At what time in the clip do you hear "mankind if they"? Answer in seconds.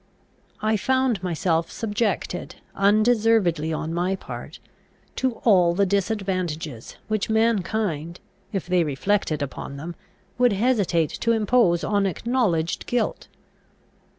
7.29-8.83